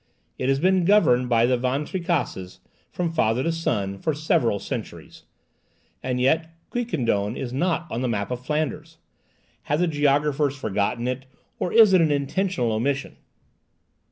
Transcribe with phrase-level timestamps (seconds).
[0.39, 2.57] It has been governed by the Van Tricasses,
[2.91, 5.25] from father to son, for several centuries.
[6.01, 8.97] And yet Quiquendone is not on the map of Flanders!
[9.69, 11.27] Have the geographers forgotten it,
[11.59, 13.17] or is it an intentional omission?